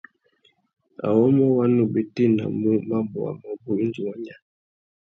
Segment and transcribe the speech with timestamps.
[1.07, 4.35] Awômô wa nu bétēnamú mabôwa mabú indi wa nya.